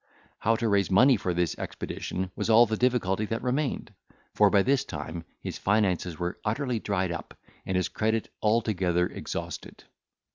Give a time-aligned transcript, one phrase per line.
[0.39, 3.93] How to raise money for this expedition was all the difficulty that remained;
[4.33, 9.83] for, by this time, his finances were utterly dried up, and his credit altogether exhausted.